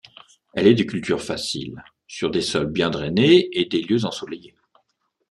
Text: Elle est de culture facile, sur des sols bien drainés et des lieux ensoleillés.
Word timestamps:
Elle 0.55 0.65
est 0.65 0.73
de 0.73 0.81
culture 0.81 1.21
facile, 1.21 1.83
sur 2.07 2.31
des 2.31 2.41
sols 2.41 2.71
bien 2.71 2.89
drainés 2.89 3.49
et 3.55 3.65
des 3.65 3.83
lieux 3.83 4.03
ensoleillés. 4.03 4.55